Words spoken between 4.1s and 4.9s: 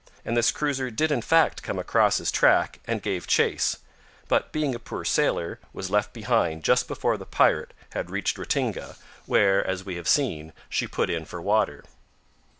but being a